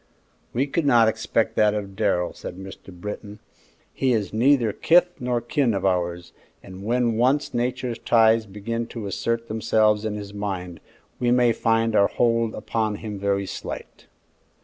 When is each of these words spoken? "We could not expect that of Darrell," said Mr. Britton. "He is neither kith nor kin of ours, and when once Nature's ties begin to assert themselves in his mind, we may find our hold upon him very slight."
"We 0.51 0.65
could 0.65 0.87
not 0.87 1.07
expect 1.07 1.55
that 1.57 1.75
of 1.75 1.95
Darrell," 1.95 2.33
said 2.33 2.57
Mr. 2.57 2.87
Britton. 2.91 3.37
"He 3.93 4.13
is 4.13 4.33
neither 4.33 4.73
kith 4.73 5.09
nor 5.21 5.41
kin 5.41 5.75
of 5.75 5.85
ours, 5.85 6.33
and 6.63 6.83
when 6.83 7.17
once 7.17 7.53
Nature's 7.53 7.99
ties 7.99 8.47
begin 8.47 8.87
to 8.87 9.05
assert 9.05 9.47
themselves 9.47 10.03
in 10.03 10.15
his 10.15 10.33
mind, 10.33 10.79
we 11.19 11.29
may 11.29 11.53
find 11.53 11.95
our 11.95 12.07
hold 12.07 12.55
upon 12.55 12.95
him 12.95 13.19
very 13.19 13.45
slight." 13.45 14.07